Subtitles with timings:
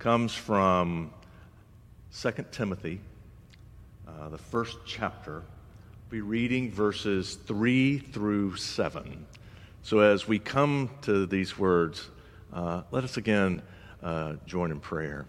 [0.00, 1.10] comes from
[2.18, 3.00] 2 Timothy,
[4.08, 5.42] uh, the first chapter.
[6.10, 9.26] We'll be reading verses 3 through 7.
[9.82, 12.08] So, as we come to these words,
[12.50, 13.60] uh, let us again
[14.02, 15.26] uh, join in prayer.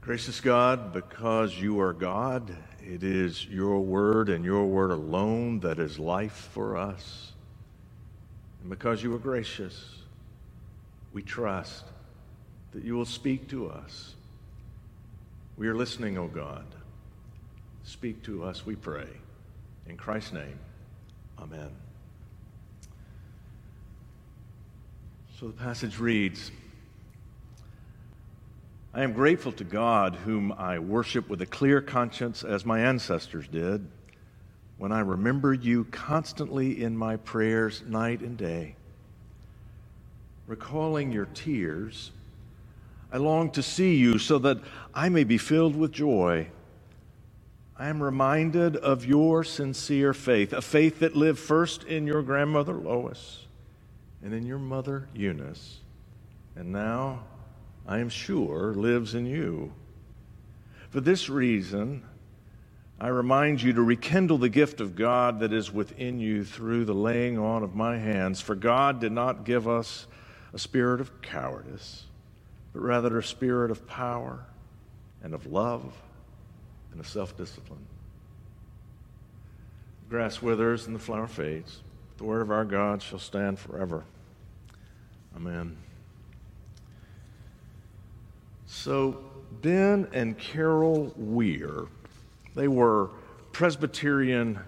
[0.00, 5.78] Gracious God, because you are God, it is your word and your word alone that
[5.78, 7.30] is life for us.
[8.62, 9.98] And because you are gracious,
[11.12, 11.84] we trust
[12.78, 14.14] that you will speak to us.
[15.56, 16.64] We are listening, O oh God.
[17.82, 19.08] Speak to us, we pray.
[19.88, 20.60] In Christ's name,
[21.40, 21.70] amen.
[25.40, 26.52] So the passage reads
[28.94, 33.48] I am grateful to God, whom I worship with a clear conscience as my ancestors
[33.48, 33.88] did
[34.76, 38.76] when I remember you constantly in my prayers night and day.
[40.46, 42.12] Recalling your tears,
[43.10, 44.58] I long to see you so that
[44.94, 46.48] I may be filled with joy.
[47.76, 52.74] I am reminded of your sincere faith, a faith that lived first in your grandmother
[52.74, 53.46] Lois
[54.22, 55.78] and in your mother Eunice,
[56.56, 57.22] and now,
[57.86, 59.72] I am sure, lives in you.
[60.90, 62.02] For this reason,
[63.00, 66.94] I remind you to rekindle the gift of God that is within you through the
[66.94, 68.40] laying on of my hands.
[68.40, 70.08] For God did not give us
[70.52, 72.06] a spirit of cowardice,
[72.78, 74.38] but rather a spirit of power
[75.20, 76.00] and of love
[76.92, 77.84] and of self discipline.
[80.04, 81.80] The grass withers and the flower fades.
[82.18, 84.04] The word of our God shall stand forever.
[85.34, 85.76] Amen.
[88.66, 89.24] So,
[89.60, 91.86] Ben and Carol Weir
[92.54, 93.10] they were
[93.50, 94.60] Presbyterian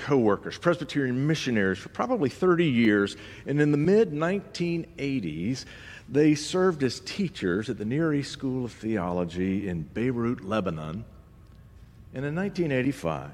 [0.00, 3.16] co workers, Presbyterian missionaries for probably 30 years.
[3.46, 5.64] And in the mid 1980s,
[6.08, 11.04] they served as teachers at the Near East School of Theology in Beirut, Lebanon.
[12.12, 13.30] And in 1985,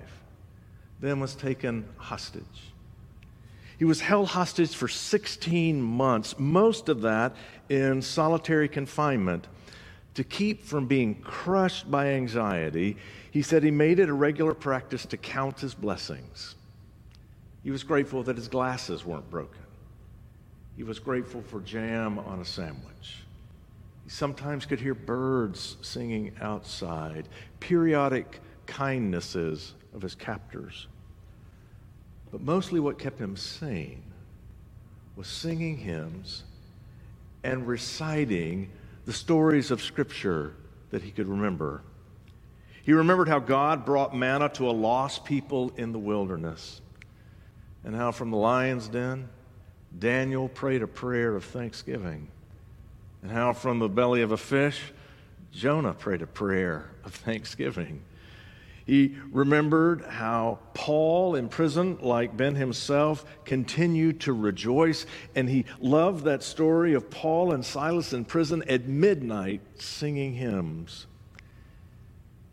[1.00, 2.72] Ben was taken hostage.
[3.78, 7.36] He was held hostage for 16 months, most of that
[7.68, 9.46] in solitary confinement
[10.16, 12.96] to keep from being crushed by anxiety,
[13.30, 16.54] he said he made it a regular practice to count his blessings.
[17.62, 19.60] He was grateful that his glasses weren't broken.
[20.74, 23.24] He was grateful for jam on a sandwich.
[24.04, 27.28] He sometimes could hear birds singing outside,
[27.60, 30.86] periodic kindnesses of his captors.
[32.32, 34.02] But mostly what kept him sane
[35.14, 36.44] was singing hymns
[37.44, 38.70] and reciting
[39.06, 40.52] the stories of Scripture
[40.90, 41.82] that he could remember.
[42.82, 46.80] He remembered how God brought manna to a lost people in the wilderness,
[47.84, 49.28] and how from the lion's den,
[49.96, 52.28] Daniel prayed a prayer of thanksgiving,
[53.22, 54.92] and how from the belly of a fish,
[55.52, 58.02] Jonah prayed a prayer of thanksgiving.
[58.86, 65.06] He remembered how Paul in prison, like Ben himself, continued to rejoice.
[65.34, 71.06] And he loved that story of Paul and Silas in prison at midnight singing hymns.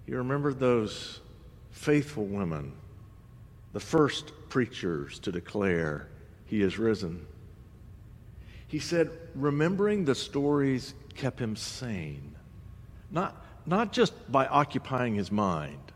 [0.08, 1.22] He remembered those
[1.70, 2.74] faithful women,
[3.72, 6.08] the first preachers to declare,
[6.48, 7.28] He is risen.
[8.68, 12.34] He said, remembering the stories kept him sane,
[13.12, 15.93] not, not just by occupying his mind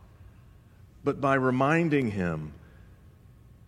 [1.08, 2.52] but by reminding him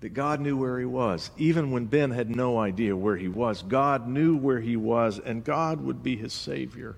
[0.01, 1.31] that God knew where he was.
[1.37, 5.41] Even when Ben had no idea where he was, God knew where he was, and
[5.41, 6.97] God would be his Savior.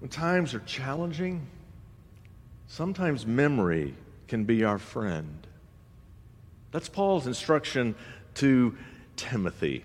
[0.00, 1.46] When times are challenging,
[2.66, 3.94] sometimes memory
[4.26, 5.46] can be our friend.
[6.72, 7.94] That's Paul's instruction
[8.34, 8.76] to
[9.14, 9.84] Timothy.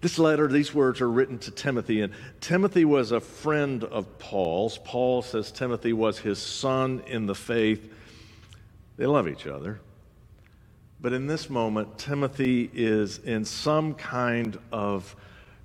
[0.00, 4.78] This letter, these words are written to Timothy, and Timothy was a friend of Paul's.
[4.78, 7.92] Paul says Timothy was his son in the faith.
[8.96, 9.80] They love each other.
[11.02, 15.14] But in this moment, Timothy is in some kind of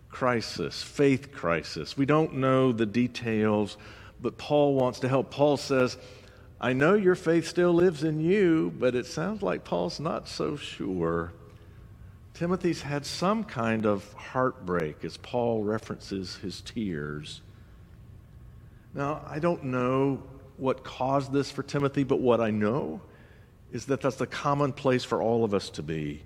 [0.10, 1.98] crisis, faith crisis.
[1.98, 3.78] We don't know the details,
[4.22, 5.32] but Paul wants to help.
[5.32, 5.98] Paul says,
[6.60, 10.56] I know your faith still lives in you, but it sounds like Paul's not so
[10.56, 11.34] sure.
[12.36, 17.42] Timothy's had some kind of heartbreak as Paul references his tears.
[18.94, 20.22] Now, I don't know
[20.58, 23.00] what caused this for Timothy, but what I know
[23.72, 26.24] is that that's the common place for all of us to be.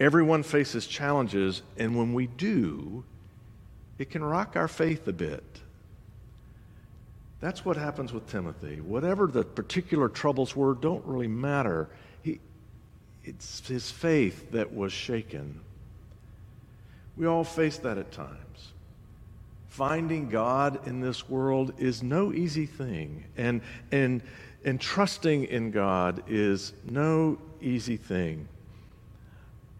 [0.00, 3.04] Everyone faces challenges, and when we do,
[3.98, 5.44] it can rock our faith a bit.
[7.40, 8.80] That's what happens with Timothy.
[8.80, 11.90] Whatever the particular troubles were, don't really matter.
[13.24, 15.60] It's his faith that was shaken.
[17.16, 18.72] We all face that at times.
[19.68, 23.60] Finding God in this world is no easy thing, and,
[23.90, 24.22] and,
[24.64, 28.46] and trusting in God is no easy thing.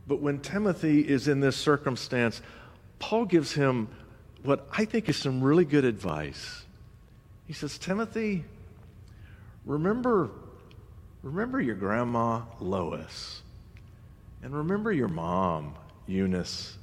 [0.07, 2.43] But when Timothy is in this circumstance,
[2.99, 3.89] Paul gives him
[4.43, 6.65] what I think is some really good advice.
[7.47, 8.45] He says, Timothy,
[9.65, 10.31] remember,
[11.25, 13.43] remember your grandma Lois,
[14.43, 15.75] and remember your mom
[16.07, 16.77] Eunice.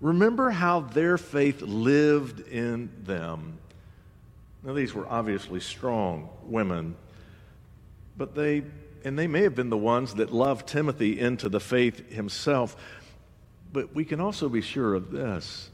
[0.00, 3.58] Remember how their faith lived in them.
[4.62, 6.96] Now, these were obviously strong women,
[8.16, 8.62] but they
[9.04, 12.76] and they may have been the ones that loved Timothy into the faith himself.
[13.72, 15.70] But we can also be sure of this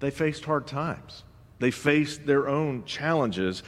[0.00, 1.22] they faced hard times,
[1.58, 3.62] they faced their own challenges.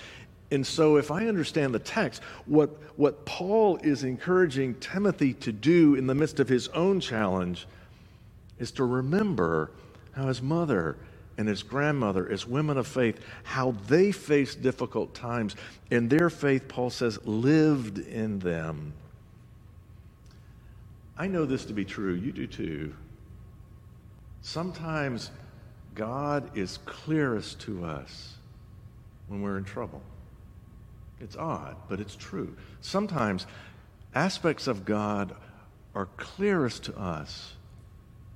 [0.51, 5.95] And so, if I understand the text, what, what Paul is encouraging Timothy to do
[5.95, 7.67] in the midst of his own challenge
[8.59, 9.71] is to remember
[10.13, 10.97] how his mother
[11.37, 15.57] and his grandmother, as women of faith, how they faced difficult times.
[15.91, 18.93] And their faith, Paul says, lived in them.
[21.17, 22.15] I know this to be true.
[22.15, 22.95] You do too.
[24.43, 25.31] Sometimes
[25.95, 28.35] God is clearest to us
[29.29, 30.03] when we're in trouble.
[31.25, 32.55] It's odd, but it's true.
[32.83, 33.47] Sometimes
[34.15, 35.35] aspects of God
[35.95, 37.55] are clearest to us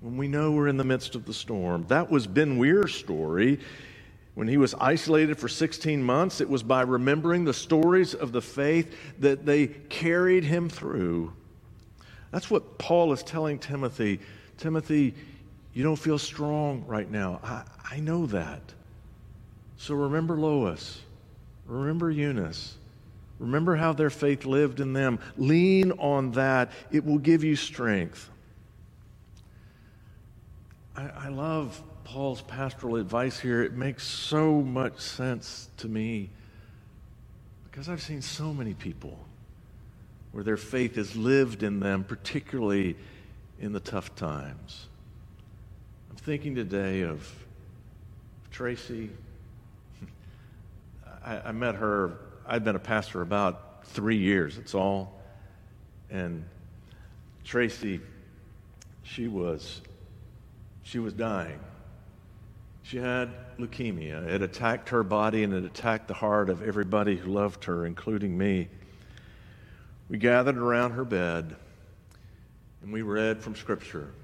[0.01, 1.85] when we know we're in the midst of the storm.
[1.89, 3.61] That was Ben Weir's story.
[4.35, 8.41] When he was isolated for 16 months, it was by remembering the stories of the
[8.41, 11.35] faith that they carried him through.
[12.31, 14.21] That's what Paul is telling Timothy.
[14.57, 15.15] Timothy,
[15.75, 17.41] you don't feel strong right now.
[17.45, 17.65] I,
[17.97, 18.63] I know that.
[19.77, 21.03] So remember Lois.
[21.67, 22.78] Remember Eunice.
[23.39, 25.21] Remember how their faith lived in them.
[25.37, 26.73] Lean on that.
[26.91, 28.29] It will give you strength.
[30.97, 33.63] I, I love Paul's pastoral advice here.
[33.63, 36.31] It makes so much sense to me
[37.65, 39.19] because I've seen so many people
[40.33, 42.97] where their faith has lived in them, particularly
[43.61, 44.89] in the tough times.
[46.11, 47.31] I'm thinking today of
[48.51, 49.11] Tracy.
[51.25, 55.21] I, I met her, I'd been a pastor about three years, it's all.
[56.11, 56.45] And
[57.45, 58.01] Tracy,
[59.03, 59.83] she was
[60.83, 61.61] she was dying.
[62.83, 63.29] She had
[63.59, 64.27] leukemia.
[64.27, 68.39] It attacked her body and it attacked the heart of everybody who loved her, including
[68.39, 68.69] me.
[70.09, 71.55] We gathered around her bed
[72.83, 74.15] and we read from Scripture.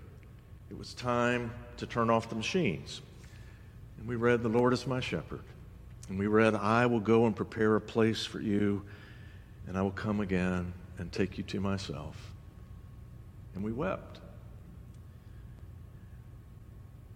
[0.70, 3.03] It was time to turn off the machines.
[3.99, 5.43] And we read, The Lord is my shepherd.
[6.09, 8.83] And we read, I will go and prepare a place for you,
[9.67, 12.33] and I will come again and take you to myself.
[13.55, 14.21] And we wept.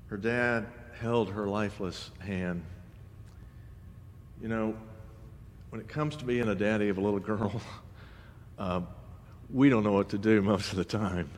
[0.09, 0.67] Her dad
[1.01, 2.63] held her lifeless hand.
[4.41, 4.75] You know,
[5.71, 7.61] when it comes to being a daddy of a little girl,
[8.59, 8.81] uh,
[9.51, 11.31] we don't know what to do most of the time.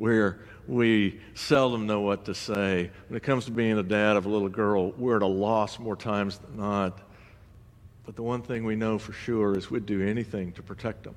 [0.00, 2.90] We're, we seldom know what to say.
[3.08, 5.78] When it comes to being a dad of a little girl, we're at a loss
[5.78, 7.02] more times than not.
[8.06, 11.16] But the one thing we know for sure is we'd do anything to protect them.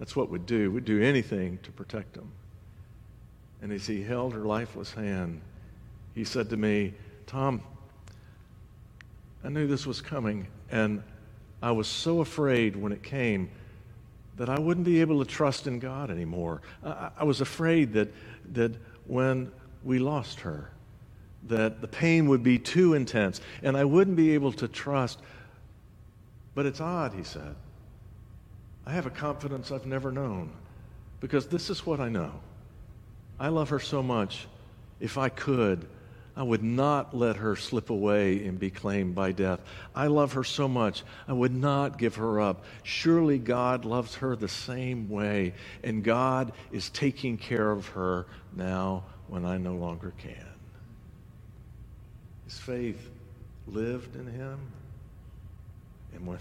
[0.00, 0.72] That's what we'd do.
[0.72, 2.32] We'd do anything to protect them.
[3.62, 5.40] And as he held her lifeless hand,
[6.12, 6.94] he said to me,
[7.28, 7.62] Tom,
[9.44, 11.04] I knew this was coming, and
[11.62, 13.48] I was so afraid when it came
[14.36, 16.62] that I wouldn't be able to trust in God anymore.
[16.84, 18.12] I, I was afraid that,
[18.52, 18.72] that
[19.06, 19.50] when
[19.84, 20.70] we lost her,
[21.48, 25.18] that the pain would be too intense and I wouldn't be able to trust.
[26.54, 27.54] But it's odd, he said.
[28.86, 30.50] I have a confidence I've never known
[31.20, 32.32] because this is what I know.
[33.38, 34.46] I love her so much.
[35.00, 35.86] If I could,
[36.34, 39.60] I would not let her slip away and be claimed by death.
[39.94, 42.64] I love her so much, I would not give her up.
[42.82, 45.52] Surely God loves her the same way,
[45.84, 50.46] and God is taking care of her now when I no longer can.
[52.46, 53.10] His faith
[53.66, 54.58] lived in him.
[56.14, 56.38] And when,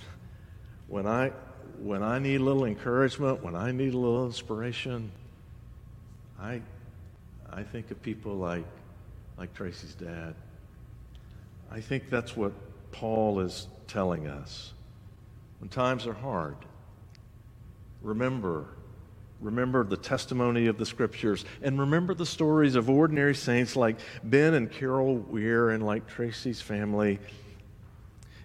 [0.88, 1.32] when, I,
[1.80, 5.12] when I need a little encouragement, when I need a little inspiration,
[6.40, 6.62] I,
[7.52, 8.66] I think of people like,
[9.42, 10.36] like Tracy's dad.
[11.72, 12.52] I think that's what
[12.92, 14.72] Paul is telling us.
[15.58, 16.58] When times are hard,
[18.04, 18.68] remember
[19.40, 24.54] remember the testimony of the scriptures and remember the stories of ordinary saints like Ben
[24.54, 27.18] and Carol Weir and like Tracy's family.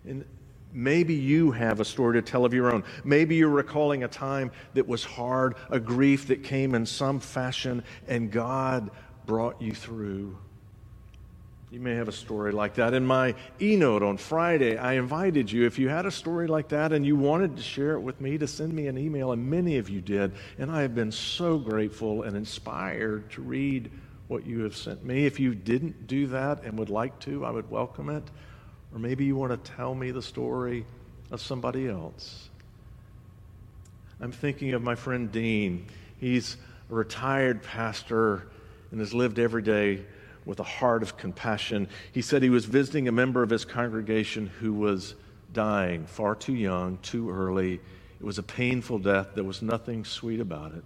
[0.07, 0.25] And
[0.73, 2.85] maybe you have a story to tell of your own.
[3.05, 7.85] Maybe you're recalling a time that was hard, a grief that came in some fashion,
[8.09, 8.91] and God
[9.27, 10.39] brought you through.
[11.71, 12.95] You may have a story like that.
[12.95, 16.69] In my e note on Friday, I invited you, if you had a story like
[16.69, 19.51] that and you wanted to share it with me, to send me an email, and
[19.51, 20.33] many of you did.
[20.59, 23.91] And I have been so grateful and inspired to read
[24.29, 25.27] what you have sent me.
[25.27, 28.25] If you didn't do that and would like to, I would welcome it.
[28.93, 30.87] Or maybe you want to tell me the story
[31.33, 32.49] of somebody else.
[34.21, 35.89] I'm thinking of my friend Dean.
[36.19, 36.57] He's
[36.91, 38.47] a retired pastor
[38.93, 40.05] and has lived every day
[40.47, 41.89] with a heart of compassion.
[42.13, 45.15] He said he was visiting a member of his congregation who was
[45.53, 47.75] dying far too young, too early.
[47.75, 49.31] It was a painful death.
[49.35, 50.85] There was nothing sweet about it.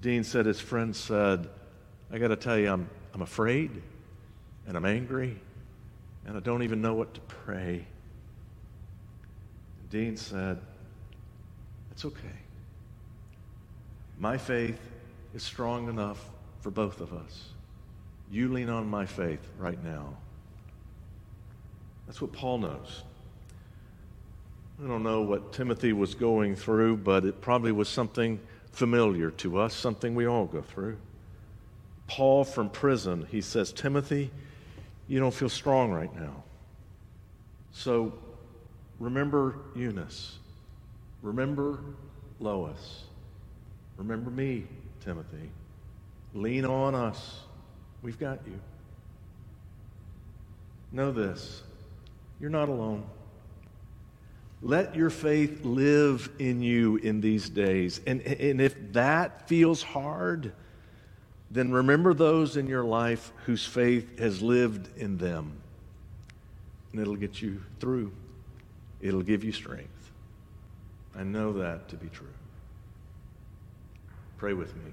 [0.00, 1.48] Dean said his friend said,
[2.12, 3.70] I got to tell you, I'm, I'm afraid
[4.66, 5.40] and I'm angry
[6.26, 7.86] and I don't even know what to pray.
[9.90, 10.58] Dean said,
[11.92, 12.18] It's okay.
[14.18, 14.80] My faith
[15.34, 16.30] is strong enough
[16.60, 17.52] for both of us.
[18.32, 20.16] You lean on my faith right now.
[22.06, 23.02] That's what Paul knows.
[24.82, 28.40] I don't know what Timothy was going through, but it probably was something
[28.72, 30.96] familiar to us, something we all go through.
[32.06, 34.30] Paul from prison, he says, Timothy,
[35.08, 36.42] you don't feel strong right now.
[37.70, 38.14] So
[38.98, 40.38] remember Eunice.
[41.20, 41.80] Remember
[42.40, 43.04] Lois.
[43.98, 44.64] Remember me,
[45.04, 45.50] Timothy.
[46.32, 47.42] Lean on us.
[48.02, 48.58] We've got you.
[50.90, 51.62] Know this
[52.40, 53.04] you're not alone.
[54.60, 58.00] Let your faith live in you in these days.
[58.06, 60.52] And, and if that feels hard,
[61.50, 65.52] then remember those in your life whose faith has lived in them.
[66.92, 68.12] And it'll get you through,
[69.00, 69.88] it'll give you strength.
[71.16, 72.26] I know that to be true.
[74.38, 74.92] Pray with me.